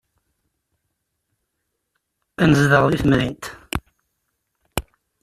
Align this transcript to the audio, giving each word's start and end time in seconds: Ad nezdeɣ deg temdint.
Ad 2.41 2.47
nezdeɣ 2.49 2.83
deg 2.87 2.99
temdint. 3.01 3.45